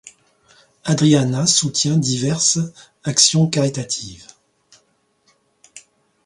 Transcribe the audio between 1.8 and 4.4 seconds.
diverses actions caritatives.